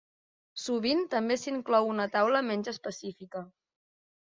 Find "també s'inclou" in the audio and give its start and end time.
1.11-1.91